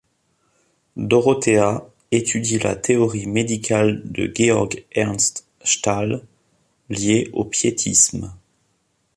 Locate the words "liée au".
6.89-7.45